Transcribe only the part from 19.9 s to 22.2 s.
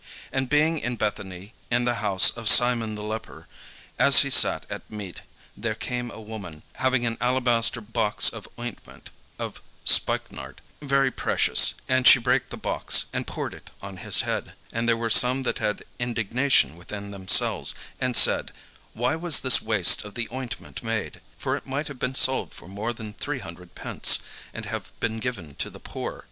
of the ointment made? For it might have been